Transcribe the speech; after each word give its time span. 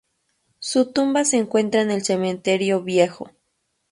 Su 0.57 0.91
tumba 0.93 1.25
se 1.25 1.37
encuentra 1.37 1.81
en 1.81 1.91
el 1.91 2.03
cementerio 2.03 2.81
viejo. 2.81 3.29